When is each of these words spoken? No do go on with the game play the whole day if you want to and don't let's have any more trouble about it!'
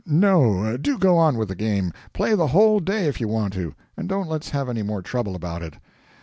No 0.07 0.77
do 0.77 0.97
go 0.97 1.15
on 1.15 1.37
with 1.37 1.49
the 1.49 1.55
game 1.55 1.93
play 2.11 2.33
the 2.33 2.47
whole 2.47 2.79
day 2.79 3.05
if 3.05 3.21
you 3.21 3.27
want 3.27 3.53
to 3.53 3.75
and 3.95 4.09
don't 4.09 4.27
let's 4.27 4.49
have 4.49 4.67
any 4.67 4.81
more 4.81 5.03
trouble 5.03 5.35
about 5.35 5.61
it!' 5.61 5.75